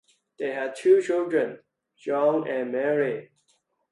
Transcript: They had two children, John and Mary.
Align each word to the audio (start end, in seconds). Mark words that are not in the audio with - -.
They 0.39 0.49
had 0.51 0.75
two 0.75 0.99
children, 1.03 1.59
John 1.95 2.47
and 2.47 2.71
Mary. 2.71 3.29